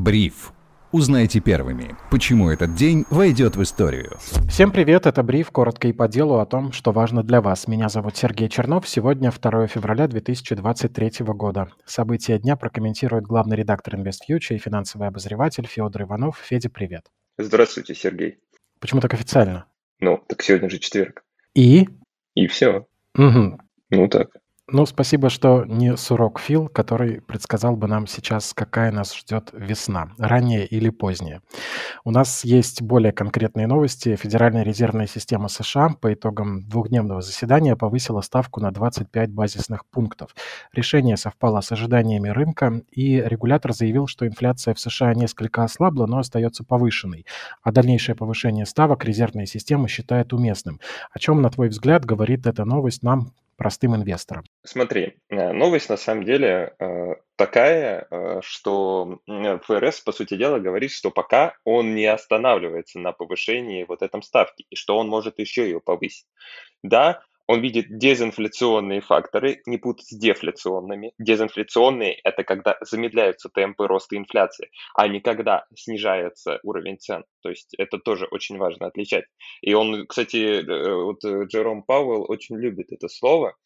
[0.00, 0.54] Бриф.
[0.92, 4.16] Узнайте первыми, почему этот день войдет в историю.
[4.48, 7.68] Всем привет, это Бриф, коротко и по делу о том, что важно для вас.
[7.68, 11.68] Меня зовут Сергей Чернов, сегодня 2 февраля 2023 года.
[11.84, 16.38] События дня прокомментирует главный редактор InvestFuture и финансовый обозреватель Федор Иванов.
[16.38, 17.04] Федя, привет.
[17.36, 18.38] Здравствуйте, Сергей.
[18.80, 19.66] Почему так официально?
[20.00, 21.22] Ну, так сегодня же четверг.
[21.54, 21.86] И?
[22.34, 22.86] И все.
[23.18, 23.60] Угу.
[23.90, 24.30] Ну так.
[24.72, 30.12] Ну, спасибо, что не сурок Фил, который предсказал бы нам сейчас, какая нас ждет весна,
[30.16, 31.42] ранняя или поздняя.
[32.04, 34.14] У нас есть более конкретные новости.
[34.14, 40.36] Федеральная резервная система США по итогам двухдневного заседания повысила ставку на 25 базисных пунктов.
[40.72, 46.18] Решение совпало с ожиданиями рынка, и регулятор заявил, что инфляция в США несколько ослабла, но
[46.18, 47.26] остается повышенной.
[47.64, 50.78] А дальнейшее повышение ставок резервная система считает уместным.
[51.10, 54.44] О чем, на твой взгляд, говорит эта новость нам, простым инвесторам?
[54.64, 60.92] Смотри, э, новость на самом деле э, такая, э, что ФРС, по сути дела, говорит,
[60.92, 65.64] что пока он не останавливается на повышении вот этом ставки, и что он может еще
[65.64, 66.24] ее повысить.
[66.82, 71.12] Да, он видит дезинфляционные факторы, не путать с дефляционными.
[71.18, 77.24] Дезинфляционные– это когда замедляются темпы роста инфляции, а не когда снижается уровень цен.
[77.42, 79.24] То есть это тоже очень важно отличать.
[79.62, 83.56] И он, кстати, э, вот э, Джером Пауэлл очень любит это слово,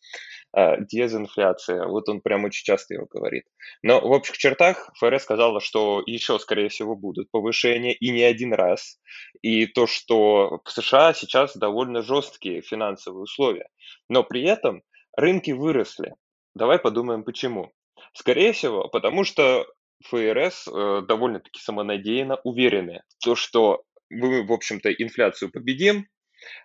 [0.57, 1.87] э, дезинфляция.
[1.87, 3.45] Вот он прям очень часто его говорит.
[3.83, 8.53] Но в общих чертах ФРС сказала, что еще, скорее всего, будут повышения и не один
[8.53, 8.99] раз.
[9.43, 13.69] И то, что в США сейчас довольно жесткие финансовые условия.
[14.09, 14.83] Но при этом
[15.17, 16.15] рынки выросли.
[16.55, 17.73] Давай подумаем, почему.
[18.13, 19.67] Скорее всего, потому что
[20.05, 26.07] ФРС э, довольно-таки самонадеянно уверены, то, что мы, в общем-то, инфляцию победим,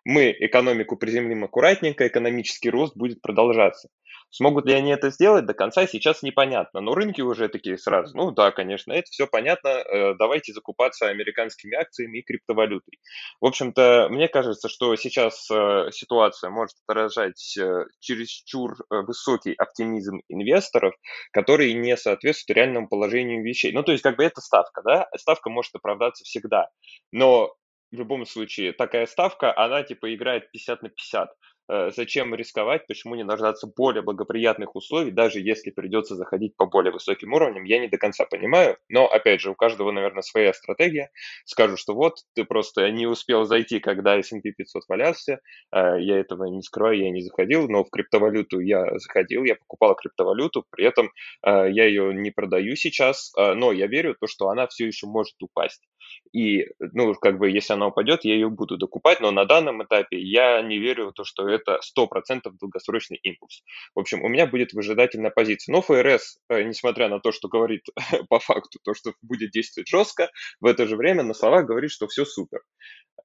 [0.03, 3.89] мы экономику приземлим аккуратненько, экономический рост будет продолжаться.
[4.31, 6.81] Смогут ли они это сделать до конца, сейчас непонятно.
[6.81, 11.75] Но рынки уже такие сразу, ну да, конечно, это все понятно, э, давайте закупаться американскими
[11.75, 12.99] акциями и криптовалютой.
[13.41, 20.93] В общем-то, мне кажется, что сейчас э, ситуация может отражать э, чересчур высокий оптимизм инвесторов,
[21.31, 23.71] который не соответствует реальному положению вещей.
[23.71, 25.07] Ну, то есть, как бы это ставка, да?
[25.17, 26.69] Ставка может оправдаться всегда.
[27.11, 27.55] Но
[27.91, 31.29] в любом случае, такая ставка, она типа играет 50 на 50.
[31.71, 36.91] Э, зачем рисковать, почему не дождаться более благоприятных условий, даже если придется заходить по более
[36.91, 41.11] высоким уровням, я не до конца понимаю, но, опять же, у каждого, наверное, своя стратегия.
[41.45, 45.41] Скажу, что вот, ты просто не успел зайти, когда S&P 500 валялся,
[45.71, 49.93] э, я этого не скрываю, я не заходил, но в криптовалюту я заходил, я покупал
[49.95, 51.11] криптовалюту, при этом
[51.45, 55.05] э, я ее не продаю сейчас, но я верю в то, что она все еще
[55.05, 55.87] может упасть.
[56.33, 60.19] И, ну, как бы, если она упадет, я ее буду докупать, но на данном этапе
[60.19, 63.63] я не верю в то, что это 100% долгосрочный импульс.
[63.95, 65.73] В общем, у меня будет выжидательная позиция.
[65.73, 67.83] Но ФРС, э, несмотря на то, что говорит
[68.29, 72.07] по факту то, что будет действовать жестко, в это же время на словах говорит, что
[72.07, 72.61] все супер.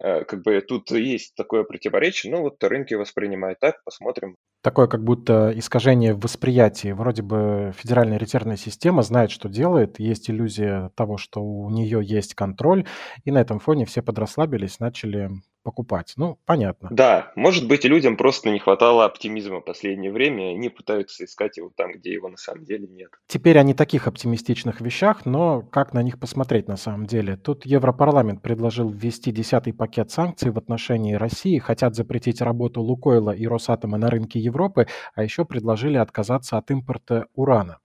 [0.00, 4.36] Э, как бы тут есть такое противоречие, но вот рынки воспринимают так, посмотрим.
[4.62, 6.92] Такое как будто искажение в восприятии.
[6.92, 12.34] Вроде бы Федеральная резервная система знает, что делает, есть иллюзия того, что у нее есть
[12.34, 12.86] контроль,
[13.24, 15.30] и на этом фоне все подрасслабились, начали
[15.64, 16.12] покупать.
[16.16, 16.88] Ну, понятно.
[16.92, 21.56] Да, может быть, людям просто не хватало оптимизма в последнее время, и они пытаются искать
[21.56, 23.10] его там, где его на самом деле нет.
[23.26, 27.36] Теперь о не таких оптимистичных вещах, но как на них посмотреть на самом деле?
[27.36, 33.46] Тут Европарламент предложил ввести десятый пакет санкций в отношении России, хотят запретить работу Лукойла и
[33.46, 37.80] Росатома на рынке Европы, а еще предложили отказаться от импорта урана.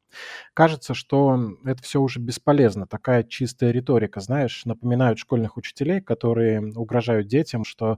[0.53, 2.87] Кажется, что это все уже бесполезно.
[2.87, 7.97] Такая чистая риторика, знаешь, напоминают школьных учителей, которые угрожают детям, что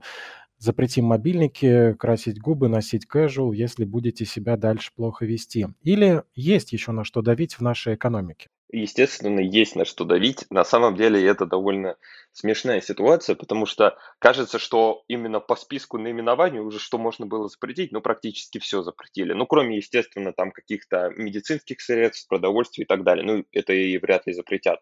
[0.58, 5.68] запретим мобильники, красить губы, носить casual, если будете себя дальше плохо вести.
[5.82, 8.48] Или есть еще на что давить в нашей экономике?
[8.72, 10.44] Естественно, есть на что давить.
[10.50, 11.96] На самом деле это довольно
[12.32, 17.92] смешная ситуация, потому что кажется, что именно по списку наименований уже что можно было запретить,
[17.92, 19.34] ну, практически все запретили.
[19.34, 23.24] Ну, кроме, естественно, там каких-то медицинских средств, продовольствия и так далее.
[23.24, 24.80] Ну, это и вряд ли запретят.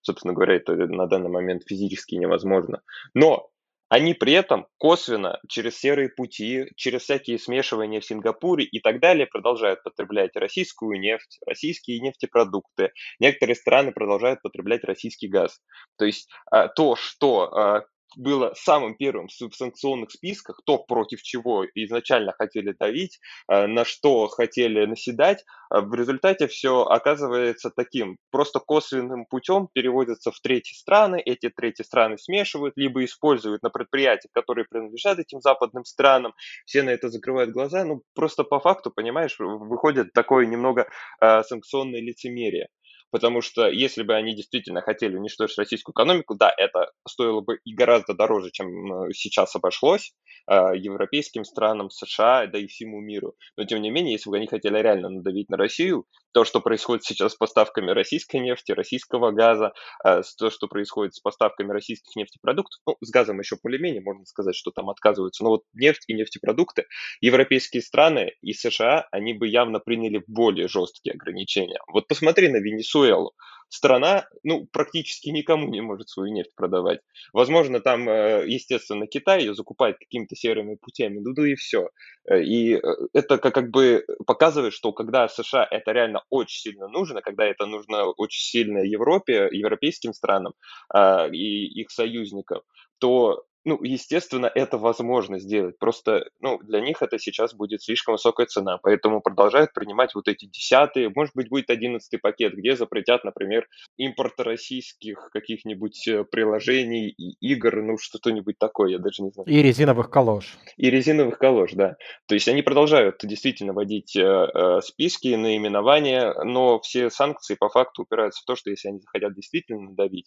[0.00, 2.82] Собственно говоря, это на данный момент физически невозможно.
[3.14, 3.51] Но
[3.92, 9.26] они при этом косвенно через серые пути, через всякие смешивания в Сингапуре и так далее
[9.26, 12.92] продолжают потреблять российскую нефть, российские нефтепродукты.
[13.20, 15.60] Некоторые страны продолжают потреблять российский газ.
[15.98, 17.82] То есть а, то, что а,
[18.16, 23.18] было самым первым в санкционных списках, то, против чего изначально хотели давить,
[23.48, 25.44] э, на что хотели наседать,
[25.74, 31.82] э, в результате все оказывается таким, просто косвенным путем переводятся в третьи страны, эти третьи
[31.82, 36.34] страны смешивают, либо используют на предприятиях, которые принадлежат этим западным странам,
[36.66, 40.86] все на это закрывают глаза, ну, просто по факту, понимаешь, выходит такое немного
[41.20, 42.68] э, санкционное лицемерие.
[43.12, 47.74] Потому что если бы они действительно хотели уничтожить российскую экономику, да, это стоило бы и
[47.74, 48.66] гораздо дороже, чем
[49.04, 50.14] э, сейчас обошлось
[50.50, 53.34] э, европейским странам, США, да и всему миру.
[53.56, 57.04] Но тем не менее, если бы они хотели реально надавить на Россию, то, что происходит
[57.04, 59.72] сейчас с поставками российской нефти, российского газа,
[60.04, 64.56] э, то, что происходит с поставками российских нефтепродуктов, ну, с газом еще более-менее, можно сказать,
[64.56, 66.86] что там отказываются, но вот нефть и нефтепродукты,
[67.20, 71.80] европейские страны и США, они бы явно приняли более жесткие ограничения.
[71.92, 73.32] Вот посмотри на Венесуэлу.
[73.74, 77.00] Страна, ну, практически никому не может свою нефть продавать.
[77.32, 81.88] Возможно, там, э, естественно, Китай ее закупает какими-то серыми путями, ну, да и все.
[82.30, 82.78] Э, и
[83.14, 88.04] это как бы показывает, что когда США это реально очень сильно нужно, когда это нужно
[88.08, 90.52] очень сильно Европе, европейским странам
[90.94, 92.60] э, и их союзникам,
[92.98, 95.78] то ну, естественно, это возможно сделать.
[95.78, 100.46] Просто, ну, для них это сейчас будет слишком высокая цена, поэтому продолжают принимать вот эти
[100.46, 103.66] десятые, может быть, будет одиннадцатый пакет, где запретят, например,
[103.96, 109.48] импорт российских каких-нибудь э, приложений и игр, ну, что-нибудь такое, я даже не знаю.
[109.48, 110.56] И резиновых калош.
[110.76, 111.96] И резиновых калош, да.
[112.26, 118.02] То есть они продолжают действительно вводить э, э, списки, наименования, но все санкции по факту
[118.02, 120.26] упираются в то, что если они захотят действительно давить,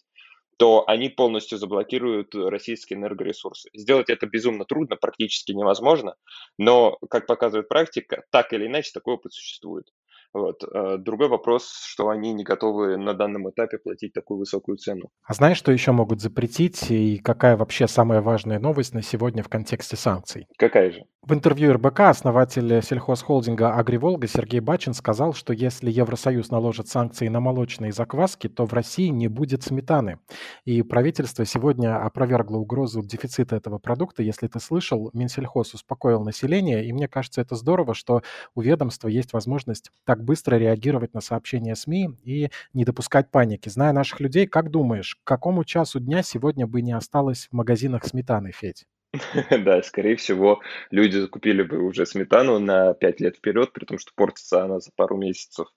[0.56, 3.70] то они полностью заблокируют российские энергоресурсы.
[3.74, 6.16] Сделать это безумно трудно, практически невозможно,
[6.58, 9.90] но, как показывает практика, так или иначе такой опыт существует.
[10.32, 10.62] Вот.
[10.64, 15.10] Э, другой вопрос, что они не готовы на данном этапе платить такую высокую цену.
[15.24, 19.48] А знаешь, что еще могут запретить и какая вообще самая важная новость на сегодня в
[19.48, 20.46] контексте санкций?
[20.58, 21.02] Какая же?
[21.26, 27.40] В интервью РБК основатель сельхозхолдинга «Агриволга» Сергей Бачин сказал, что если Евросоюз наложит санкции на
[27.40, 30.20] молочные закваски, то в России не будет сметаны.
[30.64, 34.22] И правительство сегодня опровергло угрозу дефицита этого продукта.
[34.22, 38.22] Если ты слышал, Минсельхоз успокоил население, и мне кажется, это здорово, что
[38.54, 43.68] у ведомства есть возможность так быстро реагировать на сообщения СМИ и не допускать паники.
[43.68, 48.04] Зная наших людей, как думаешь, к какому часу дня сегодня бы не осталось в магазинах
[48.04, 48.86] сметаны, Федь?
[49.64, 50.60] Да, скорее всего,
[50.90, 54.90] люди закупили бы уже сметану на 5 лет вперед, при том, что портится она за
[54.94, 55.68] пару месяцев.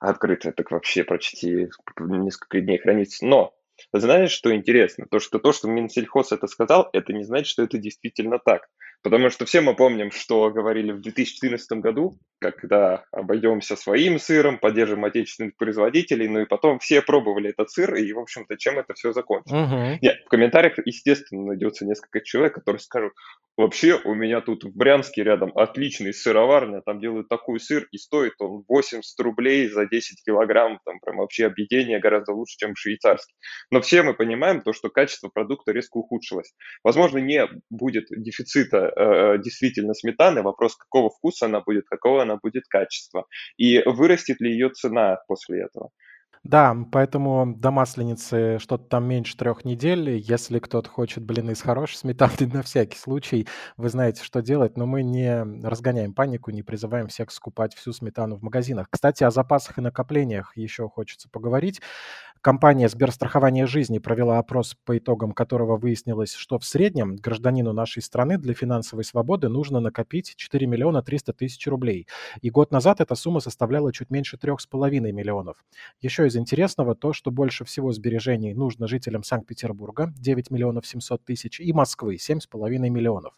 [0.00, 3.24] Открытая так вообще почти несколько дней хранится.
[3.24, 3.54] Но
[3.92, 5.06] знаешь, что интересно?
[5.10, 8.68] То, что то, что Минсельхоз это сказал, это не значит, что это действительно так.
[9.02, 15.04] Потому что все мы помним, что говорили в 2014 году, когда обойдемся своим сыром, поддержим
[15.04, 19.12] отечественных производителей, ну и потом все пробовали этот сыр, и, в общем-то, чем это все
[19.12, 19.72] закончилось.
[19.72, 19.98] Угу.
[20.02, 23.12] Нет, в комментариях, естественно, найдется несколько человек, которые скажут,
[23.56, 28.34] вообще у меня тут в Брянске рядом отличный сыроварня, там делают такой сыр, и стоит
[28.38, 33.34] он 80 рублей за 10 килограмм, там прям вообще объедение гораздо лучше, чем швейцарский.
[33.70, 36.52] Но все мы понимаем то, что качество продукта резко ухудшилось.
[36.84, 42.64] Возможно, не будет дефицита э, действительно сметаны, вопрос, какого вкуса она будет, какого она будет
[42.68, 45.90] качества, и вырастет ли ее цена после этого.
[46.48, 50.10] Да, поэтому до Масленицы что-то там меньше трех недель.
[50.10, 54.86] Если кто-то хочет блины с хорошей сметаной, на всякий случай, вы знаете, что делать, но
[54.86, 58.86] мы не разгоняем панику, не призываем всех скупать всю сметану в магазинах.
[58.90, 61.80] Кстати, о запасах и накоплениях еще хочется поговорить.
[62.40, 68.38] Компания Сберстрахования жизни провела опрос, по итогам которого выяснилось, что в среднем гражданину нашей страны
[68.38, 72.06] для финансовой свободы нужно накопить 4 миллиона 300 тысяч рублей.
[72.42, 75.56] И год назад эта сумма составляла чуть меньше 3,5 миллионов.
[76.00, 81.60] Еще из интересного то, что больше всего сбережений нужно жителям Санкт-Петербурга 9 миллионов 700 тысяч
[81.60, 83.34] и Москвы 7,5 миллионов.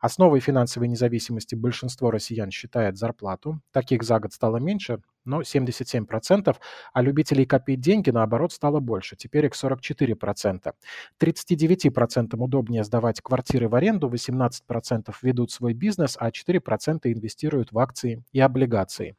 [0.00, 3.60] Основой финансовой независимости большинство россиян считает зарплату.
[3.72, 6.56] Таких за год стало меньше, но 77%,
[6.92, 9.16] а любителей копить деньги, наоборот, стало больше.
[9.16, 10.72] Теперь их 44%.
[11.20, 18.22] 39% удобнее сдавать квартиры в аренду, 18% ведут свой бизнес, а 4% инвестируют в акции
[18.32, 19.16] и облигации.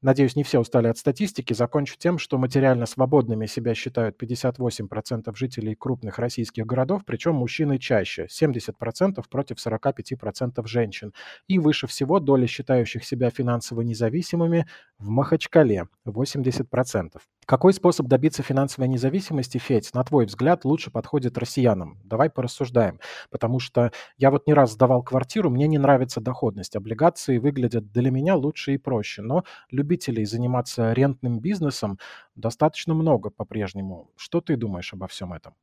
[0.00, 1.52] Надеюсь, не все устали от статистики.
[1.52, 8.28] Закончу тем, что материально свободными себя считают 58% жителей крупных российских городов, причем мужчины чаще,
[8.30, 11.12] 70% против 45% женщин.
[11.48, 14.66] И выше всего доля считающих себя финансово независимыми
[14.98, 17.18] в Махачкале, 80%.
[17.48, 21.98] Какой способ добиться финансовой независимости, Федь, на твой взгляд, лучше подходит россиянам?
[22.04, 23.00] Давай порассуждаем.
[23.30, 26.76] Потому что я вот не раз сдавал квартиру, мне не нравится доходность.
[26.76, 29.22] Облигации выглядят для меня лучше и проще.
[29.22, 29.44] Но
[29.88, 31.98] любителей заниматься рентным бизнесом
[32.36, 34.10] достаточно много по-прежнему.
[34.16, 35.54] Что ты думаешь обо всем этом?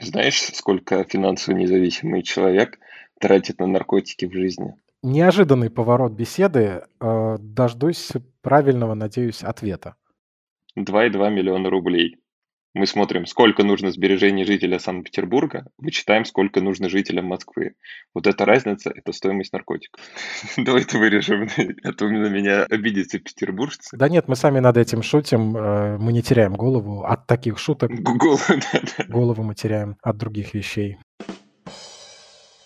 [0.00, 2.78] Знаешь, сколько финансово независимый человек
[3.20, 4.74] тратит на наркотики в жизни?
[5.02, 6.84] Неожиданный поворот беседы.
[7.00, 9.96] Э, дождусь правильного, надеюсь, ответа.
[10.78, 12.18] 2,2 миллиона рублей.
[12.74, 17.74] Мы смотрим, сколько нужно сбережений жителя Санкт-Петербурга, вычитаем, сколько нужно жителям Москвы.
[18.14, 20.00] Вот эта разница– это стоимость наркотиков.
[20.56, 21.48] Давайте вырежем,
[21.82, 23.94] это на меня обидятся петербуржцы.
[23.96, 27.90] Да нет, мы сами над этим шутим, э, мы не теряем голову от таких шуток.
[29.08, 30.96] Голову мы теряем от других вещей.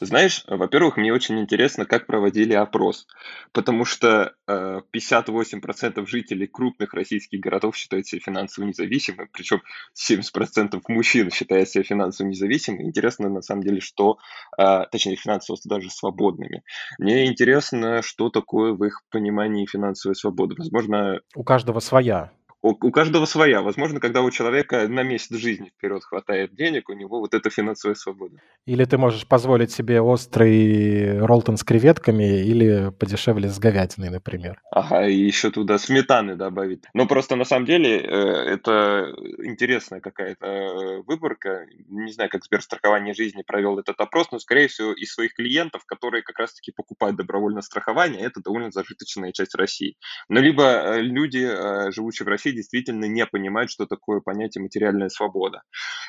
[0.00, 3.06] Знаешь, во-первых, мне очень интересно, как проводили опрос,
[3.52, 9.62] потому что э, 58% жителей крупных российских городов считают себя финансово независимыми, причем
[9.94, 12.84] 70% мужчин считают себя финансово независимыми.
[12.84, 14.18] Интересно, на самом деле, что,
[14.58, 16.62] э, точнее, финансово даже свободными.
[16.98, 20.54] Мне интересно, что такое в их понимании финансовая свобода.
[20.58, 21.20] Возможно...
[21.34, 23.62] У каждого своя у, у каждого своя.
[23.62, 27.94] Возможно, когда у человека на месяц жизни вперед хватает денег, у него вот эта финансовая
[27.94, 28.36] свобода.
[28.66, 34.60] Или ты можешь позволить себе острый роллтон с креветками или подешевле с говядиной, например.
[34.70, 36.84] Ага, и еще туда сметаны добавить.
[36.94, 41.66] Но просто на самом деле э, это интересная какая-то э, выборка.
[41.88, 46.22] Не знаю, как Сберстрахование жизни провел этот опрос, но, скорее всего, из своих клиентов, которые
[46.22, 49.96] как раз-таки покупают добровольное страхование, это довольно зажиточная часть России.
[50.28, 51.46] Но либо э, люди,
[51.92, 55.62] живущие в России, действительно не понимают, что такое понятие материальная свобода.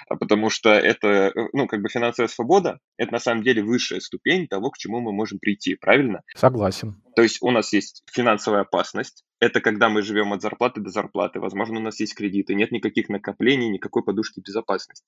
[0.09, 3.99] А потому что это, э, ну, как бы финансовая свобода, это на самом деле высшая
[3.99, 6.21] ступень того, к чему мы можем прийти, правильно?
[6.35, 7.01] Согласен.
[7.15, 11.39] То есть у нас есть финансовая опасность, это когда мы живем от зарплаты до зарплаты.
[11.39, 15.07] Возможно, у нас есть кредиты, нет никаких накоплений, никакой подушки безопасности.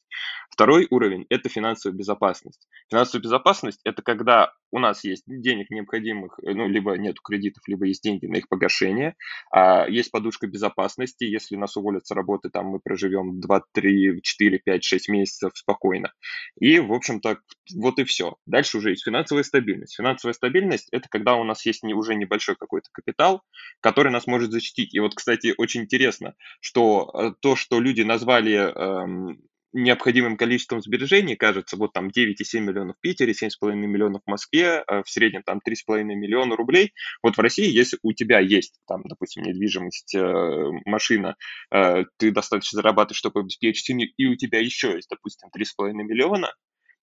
[0.50, 2.68] Второй уровень– это финансовая безопасность.
[2.90, 7.86] Финансовая безопасность– это когда у нас есть денег необходимых, э, ну, либо нет кредитов, либо
[7.86, 9.16] есть деньги на их погашение,
[9.52, 14.60] а есть подушка безопасности, если нас уволят с работы, там мы проживем 2, 3, 4,
[14.60, 16.14] 5, 6 месяцев спокойно.
[16.60, 17.40] И, в общем-то,
[17.76, 18.36] вот и все.
[18.46, 19.96] Дальше уже есть финансовая стабильность.
[19.96, 23.44] Финансовая стабильность– это когда у нас есть не, уже небольшой какой-то капитал,
[23.82, 24.94] который нас может защитить.
[24.94, 29.42] И вот, кстати, очень интересно, что э, то, что люди назвали эм,
[29.74, 35.04] необходимым количеством сбережений, кажется, вот там 9,7 миллионов в Питере, 7,5 миллионов в Москве, э,
[35.04, 36.94] в среднем там 3,5 миллиона рублей.
[37.24, 41.36] Вот в России, если у тебя есть там, допустим, недвижимость, э, машина,
[41.72, 46.54] э, ты достаточно зарабатываешь, чтобы обеспечить семью, и у тебя еще есть, допустим, 3,5 миллиона,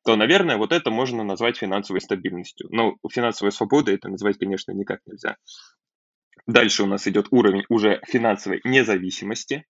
[0.04, 2.68] то, наверное, вот это можно назвать финансовой стабильностью.
[2.70, 5.36] Но финансовой свободой это назвать, конечно, никак нельзя.
[6.46, 9.66] Дальше у нас идет уровень уже финансовой независимости.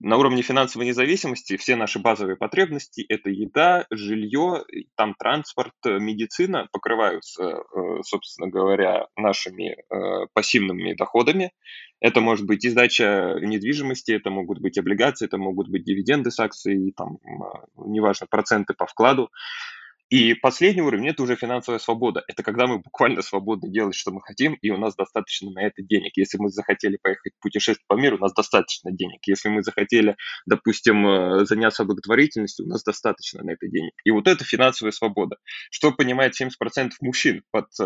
[0.00, 4.64] На уровне финансовой независимости все наши базовые потребности– это еда, жилье,
[4.94, 11.52] там транспорт, медицина покрываются, э, собственно говоря, нашими э, пассивными доходами.
[12.00, 16.38] Это может быть и сдача недвижимости, это могут быть облигации, это могут быть дивиденды с
[16.40, 19.30] акций, там, э, неважно, проценты по вкладу.
[20.08, 22.22] И последний уровень– это уже финансовая свобода.
[22.28, 25.82] Это когда мы буквально свободны делать, что мы хотим, и у нас достаточно на это
[25.82, 26.12] денег.
[26.16, 29.20] Если мы захотели поехать путешествовать по миру, у нас достаточно денег.
[29.26, 33.92] Если мы захотели, допустим, э, заняться благотворительностью, у нас достаточно на это денег.
[34.04, 35.36] И вот это финансовая свобода.
[35.70, 37.84] Что понимает 70% мужчин под э,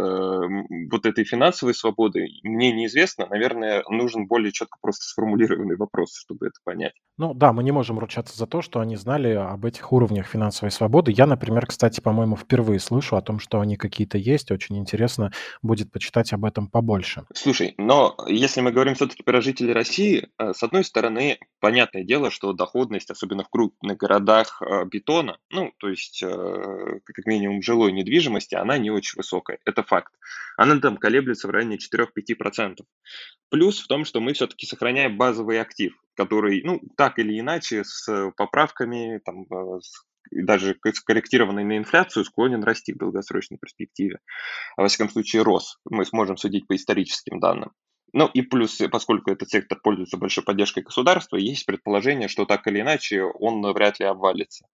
[0.91, 3.27] вот этой финансовой свободой, мне неизвестно.
[3.27, 6.93] Наверное, нужен более четко просто сформулированный вопрос, чтобы это понять.
[7.17, 10.71] Ну да, мы не можем ручаться за то, что они знали об этих уровнях финансовой
[10.71, 11.13] свободы.
[11.13, 14.51] Я, например, кстати, по-моему, впервые слышу о том, что они какие-то есть.
[14.51, 15.31] Очень интересно
[15.63, 17.23] будет почитать об этом побольше.
[17.33, 22.33] Слушай, но если мы говорим все-таки про жителей России, э, с одной стороны, понятное дело,
[22.33, 27.93] что доходность, особенно в крупных городах э, бетона, ну, то есть э, как минимум жилой
[27.93, 29.59] недвижимости, она не очень высокая.
[29.65, 30.13] Это факт.
[30.57, 32.79] Она там колеблется в районе 4-5%.
[33.51, 38.33] Плюс в том, что мы все-таки сохраняем базовый актив, который, ну, так или иначе, с
[38.37, 39.47] поправками, там,
[39.81, 44.19] с даже скорректированный на инфляцию, склонен расти в долгосрочной перспективе.
[44.77, 45.79] А во всяком случае, рос.
[45.85, 47.73] Мы сможем судить по историческим данным.
[48.13, 52.81] Ну и плюс, поскольку этот сектор пользуется большой поддержкой государства, есть предположение, что так или
[52.81, 54.67] иначе он вряд ли обвалится.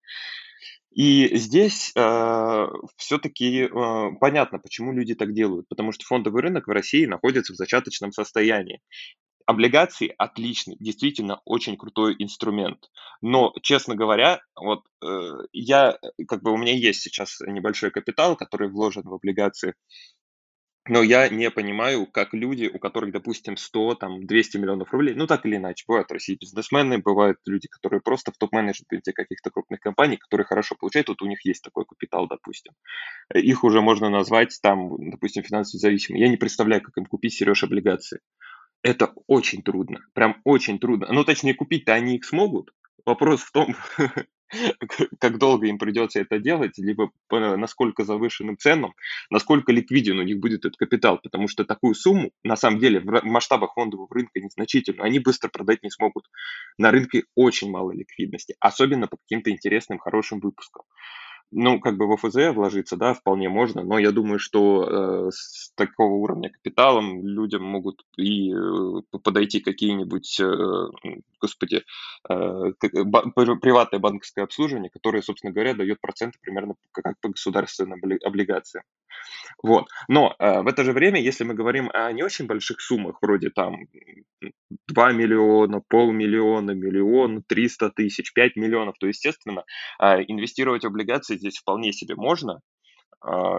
[0.96, 6.70] И здесь э, все-таки э, понятно, почему люди так делают, потому что фондовый рынок в
[6.70, 8.80] России находится в зачаточном состоянии.
[9.46, 12.90] Облигации отличный, действительно очень крутой инструмент.
[13.22, 18.36] Но, честно говоря, вот э, я, э, как бы у меня есть сейчас небольшой капитал,
[18.36, 19.74] который вложен в облигации,
[20.88, 25.26] но я не понимаю, как люди, у которых, допустим, 100, там, 200 миллионов рублей, ну,
[25.26, 29.80] так или иначе, бывают в России бизнесмены, бывают люди, которые просто в топ-менеджменте каких-то крупных
[29.80, 32.72] компаний, которые хорошо получают, вот у них есть такой капитал, допустим.
[33.34, 36.22] Их уже можно назвать, там, допустим, финансово зависимыми.
[36.22, 38.20] Я не представляю, как им купить, Сереж, облигации.
[38.86, 41.08] Это очень трудно, прям очень трудно.
[41.10, 42.72] Ну, точнее, купить-то они их смогут.
[43.04, 43.74] Вопрос в том,
[45.18, 48.94] как долго им придется это делать, либо насколько завышенным ценам,
[49.28, 53.24] насколько ликвиден у них будет этот капитал, потому что такую сумму, на самом деле, в
[53.24, 56.30] масштабах фондового рынка незначительно, они быстро продать не смогут.
[56.78, 60.84] На рынке очень мало ликвидности, особенно по каким-то интересным, хорошим выпускам.
[61.52, 65.70] Ну, как бы в ОФЗ вложиться, да, вполне можно, но я думаю, что э, с
[65.76, 70.86] такого уровня капиталом людям могут и э, подойти какие-нибудь, э,
[71.40, 71.84] господи,
[72.28, 72.72] э,
[73.04, 78.82] ба- приватное банковское обслуживание, которое, собственно говоря, дает проценты примерно как по государственным облигациям.
[79.62, 79.86] Вот.
[80.08, 83.50] Но э, в это же время, если мы говорим о не очень больших суммах, вроде
[83.50, 83.86] там
[84.88, 89.64] 2 миллиона, полмиллиона, миллион, 300 тысяч, 5 миллионов, то, естественно,
[90.00, 92.60] э, инвестировать в облигации здесь вполне себе можно,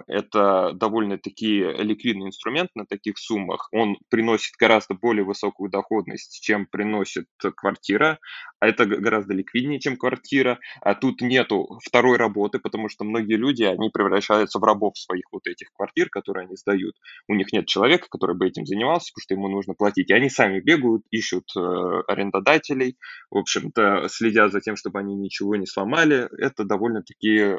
[0.07, 3.69] это довольно-таки ликвидный инструмент на таких суммах.
[3.71, 8.19] Он приносит гораздо более высокую доходность, чем приносит квартира,
[8.59, 10.59] а это гораздо ликвиднее, чем квартира.
[10.81, 15.47] А тут нету второй работы, потому что многие люди, они превращаются в рабов своих вот
[15.47, 16.95] этих квартир, которые они сдают.
[17.27, 20.09] У них нет человека, который бы этим занимался, потому что ему нужно платить.
[20.09, 21.59] И они сами бегают, ищут э,
[22.07, 22.97] арендодателей,
[23.29, 26.27] в общем-то, следя за тем, чтобы они ничего не сломали.
[26.39, 27.57] Это довольно-таки э,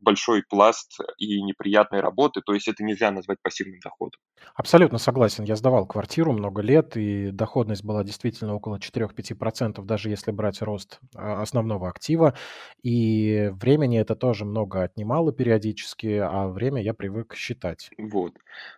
[0.00, 4.20] большой пласт и неприятной работы, то есть это нельзя назвать пассивным доходом.
[4.54, 5.44] Абсолютно согласен.
[5.44, 11.00] Я сдавал квартиру много лет, и доходность была действительно около 4-5%, даже если брать рост
[11.14, 12.34] а, основного актива.
[12.82, 17.90] И времени это тоже много отнимало периодически, а время я привык считать.
[17.98, 18.34] Вот.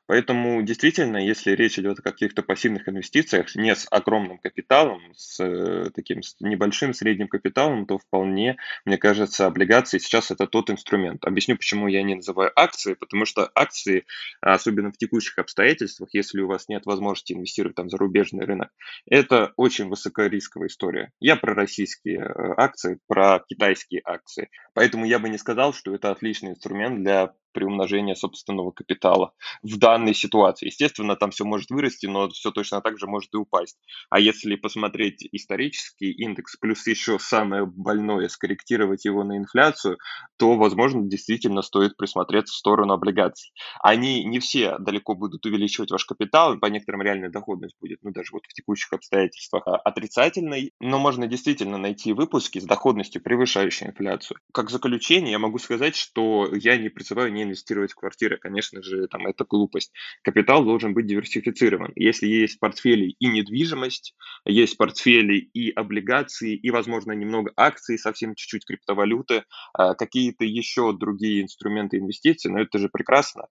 [0.06, 5.90] Поэтому действительно, если речь идет о каких-то пассивных инвестициях, не с огромным капиталом, с э,
[5.94, 11.24] таким с небольшим средним капиталом, то вполне, мне кажется, облигации сейчас это тот инструмент.
[11.24, 14.04] Объясню, почему я не называю акции, потому что акции,
[14.40, 18.70] особенно в текущих обстоятельствах, если у вас нет возможности инвестировать там в зарубежный рынок,
[19.06, 21.12] это очень высокорисковая история.
[21.20, 24.48] Я про российские э, акции, про китайские акции.
[24.74, 29.32] Поэтому я бы не сказал, что это отличный инструмент для приумножения собственного капитала
[29.62, 30.66] в данной ситуации.
[30.66, 33.78] Естественно, там все может вырасти, но все точно так же может и упасть.
[34.10, 39.98] А если посмотреть исторический индекс, плюс еще самое больное, скорректировать его на инфляцию,
[40.36, 43.52] то, возможно, действительно стоит присмотреться в сторону облигаций.
[43.82, 48.30] Они не все далеко будут увеличивать ваш капитал, по некоторым реальная доходность будет, ну, даже
[48.32, 54.38] вот в текущих обстоятельствах а, отрицательной, но можно действительно найти выпуски с доходностью, превышающей инфляцию.
[54.52, 58.38] Как заключение я могу сказать, что я не призываю не инвестировать в квартиры.
[58.38, 59.92] Конечно же, там это глупость.
[60.22, 61.92] Капитал должен быть диверсифицирован.
[61.94, 68.34] Если есть в портфеле и недвижимость, есть портфели и облигации, и, возможно, немного акций, совсем
[68.34, 73.46] чуть-чуть криптовалюты, а, какие-то еще другие инструменты инвестиций, но это же прекрасно.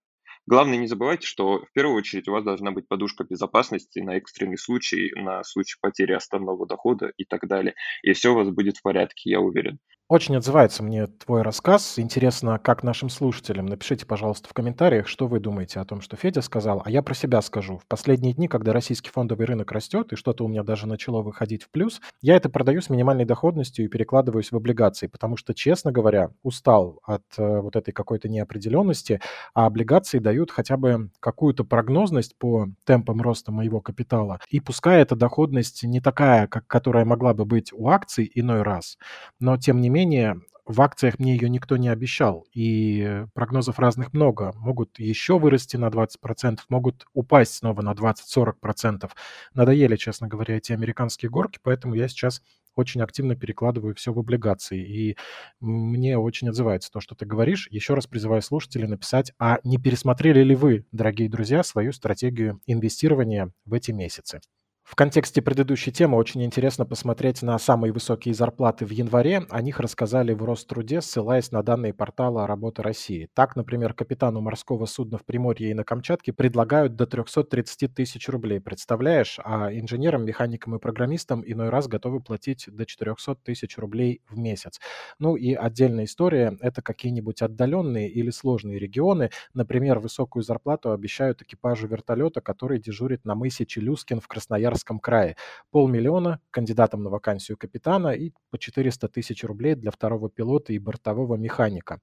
[0.46, 4.58] Главное, не забывайте, что в первую очередь у вас должна быть подушка безопасности на экстренный
[4.58, 7.76] случай, на случай потери основного дохода и так далее.
[8.02, 9.80] И все у вас будет в порядке, я уверен.
[10.10, 11.98] Очень отзывается мне твой рассказ.
[11.98, 13.66] Интересно, как нашим слушателям.
[13.66, 16.82] Напишите, пожалуйста, в комментариях, что вы думаете о том, что Федя сказал.
[16.86, 17.80] А я про себя скажу.
[17.80, 21.63] В последние дни, когда российский фондовый рынок растет, и что-то у меня даже начало выходить
[21.63, 25.92] в плюс, я это продаю с минимальной доходностью и перекладываюсь в облигации, потому что, честно
[25.92, 29.22] говоря, устал от э, вот этой какой-то неопределенности,
[29.56, 34.39] а облигации дают хотя бы какую-то прогнозность по темпам роста моего капитала.
[34.50, 38.98] И пускай эта доходность не такая, как которая могла бы быть у акций иной раз,
[39.39, 44.14] но тем не менее менее, в акциях мне ее никто не обещал, и прогнозов разных
[44.14, 44.54] много.
[44.56, 49.10] Могут еще вырасти на 20%, могут упасть снова на 20-40%.
[49.54, 52.42] Надоели, честно говоря, эти американские горки, поэтому я сейчас
[52.76, 54.80] очень активно перекладываю все в облигации.
[54.84, 55.18] И
[55.60, 57.68] мне очень отзывается то, что ты говоришь.
[57.70, 63.52] Еще раз призываю слушателей написать, а не пересмотрели ли вы, дорогие друзья, свою стратегию инвестирования
[63.66, 64.40] в эти месяцы?
[64.84, 69.43] В контексте предыдущей темы очень интересно посмотреть на самые высокие зарплаты в январе.
[69.50, 73.30] О них рассказали в Роструде, ссылаясь на данные портала «Работа России».
[73.34, 78.60] Так, например, капитану морского судна в Приморье и на Камчатке предлагают до 330 тысяч рублей.
[78.60, 79.39] Представляешь?
[79.43, 84.80] А инженерам, механикам и программистам иной раз готовы платить до 400 тысяч рублей в месяц.
[85.17, 89.32] Ну и отдельная история– это какие-нибудь отдаленные или сложные регионы.
[89.54, 95.36] Например, высокую зарплату обещают экипажу вертолета, который дежурит на мысе Челюскин в Красноярске Красноярском крае.
[95.72, 101.36] Полмиллиона кандидатам на вакансию капитана и по 400 тысяч рублей для второго пилота и бортового
[101.36, 102.02] механика.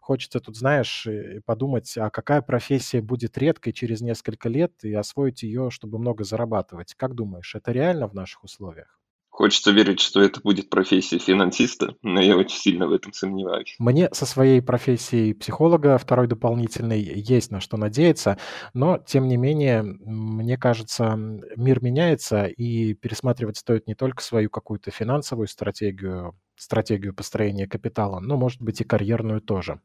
[0.00, 5.42] Хочется тут, знаешь, э, подумать, а какая профессия будет редкой через несколько лет и освоить
[5.42, 6.94] ее, чтобы много зарабатывать.
[6.94, 9.01] Как думаешь, это реально в наших условиях?
[9.42, 13.74] Хочется верить, что это будет профессия финансиста, но я очень сильно в этом сомневаюсь.
[13.80, 18.38] Мне со своей профессией психолога, второй дополнительной, есть на что надеяться,
[18.72, 21.16] но, тем не менее, мне кажется,
[21.56, 28.36] мир меняется, и пересматривать стоит не только свою какую-то финансовую стратегию, стратегию построения капитала, но,
[28.36, 29.80] может быть, и карьерную тоже.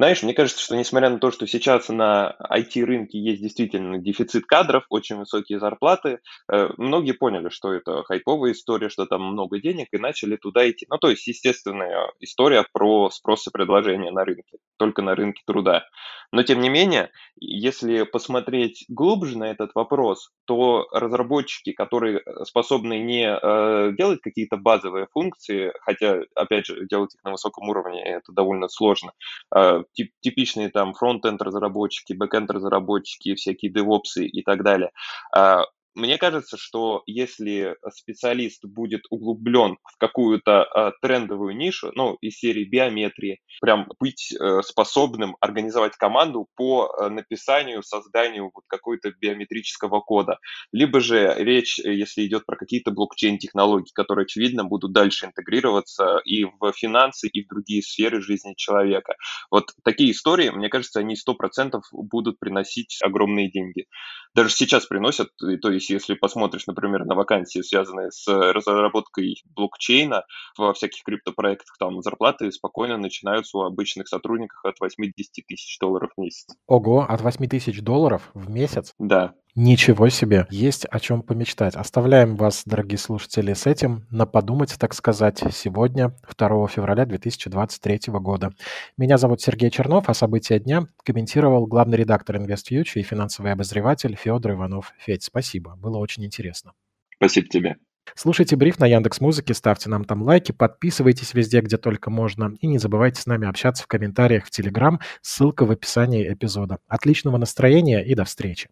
[0.00, 4.86] Знаешь, мне кажется, что несмотря на то, что сейчас на IT-рынке есть действительно дефицит кадров,
[4.88, 9.98] очень высокие зарплаты, э, многие поняли, что это хайповая история, что там много денег, и
[9.98, 10.86] начали туда идти.
[10.88, 15.84] Ну, то есть, естественная история про спрос и предложение на рынке, только на рынке труда.
[16.32, 23.26] Но, тем не менее, если посмотреть глубже на этот вопрос, то разработчики, которые способны не
[23.26, 28.68] э, делать какие-то базовые функции, хотя, опять же, делать их на высоком уровне это довольно
[28.68, 29.12] сложно,
[29.54, 34.90] э, тип, типичные там фронт-энд разработчики, бэк-энд разработчики, всякие девопсы и так далее,
[35.34, 35.64] а,
[36.00, 42.64] мне кажется, что если специалист будет углублен в какую-то э, трендовую нишу, ну, из серии
[42.64, 50.38] биометрии, прям быть э, способным организовать команду по э, написанию, созданию вот какой-то биометрического кода.
[50.72, 56.44] Либо же речь, э, если идет про какие-то блокчейн-технологии, которые, очевидно, будут дальше интегрироваться и
[56.44, 59.14] в финансы, и в другие сферы жизни человека.
[59.50, 63.86] Вот такие истории, мне кажется, они 100% будут приносить огромные деньги.
[64.34, 65.28] Даже сейчас приносят,
[65.60, 70.24] то есть если посмотришь, например, на вакансии, связанные с разработкой блокчейна
[70.56, 76.20] во всяких криптопроектах, там зарплаты спокойно начинаются у обычных сотрудников от 80 тысяч долларов в
[76.20, 76.54] месяц.
[76.66, 78.94] Ого, от 8 тысяч долларов в месяц?
[78.98, 79.34] Да.
[79.56, 80.46] Ничего себе!
[80.50, 81.74] Есть о чем помечтать.
[81.74, 88.52] Оставляем вас, дорогие слушатели, с этим на подумать, так сказать, сегодня, 2 февраля 2023 года.
[88.96, 94.52] Меня зовут Сергей Чернов, а события дня комментировал главный редактор InvestFuture и финансовый обозреватель Федор
[94.52, 94.94] Иванов.
[94.98, 96.72] Федь, спасибо, было очень интересно.
[97.16, 97.76] Спасибо тебе.
[98.14, 102.66] Слушайте бриф на Яндекс Музыке, ставьте нам там лайки, подписывайтесь везде, где только можно, и
[102.66, 106.78] не забывайте с нами общаться в комментариях в Телеграм, ссылка в описании эпизода.
[106.86, 108.70] Отличного настроения и до встречи.